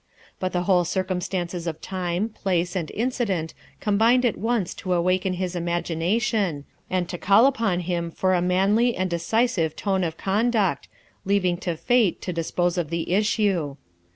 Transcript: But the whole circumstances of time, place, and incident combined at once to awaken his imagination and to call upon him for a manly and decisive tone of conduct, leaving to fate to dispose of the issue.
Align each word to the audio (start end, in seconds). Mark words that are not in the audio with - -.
But 0.39 0.51
the 0.51 0.63
whole 0.63 0.83
circumstances 0.83 1.67
of 1.67 1.79
time, 1.79 2.27
place, 2.29 2.75
and 2.75 2.89
incident 2.95 3.53
combined 3.79 4.25
at 4.25 4.35
once 4.35 4.73
to 4.81 4.93
awaken 4.93 5.33
his 5.33 5.55
imagination 5.55 6.65
and 6.89 7.07
to 7.07 7.19
call 7.19 7.45
upon 7.45 7.81
him 7.81 8.09
for 8.09 8.33
a 8.33 8.41
manly 8.41 8.95
and 8.95 9.11
decisive 9.11 9.75
tone 9.75 10.03
of 10.03 10.17
conduct, 10.17 10.87
leaving 11.23 11.55
to 11.57 11.77
fate 11.77 12.19
to 12.23 12.33
dispose 12.33 12.79
of 12.79 12.89
the 12.89 13.11
issue. 13.13 13.75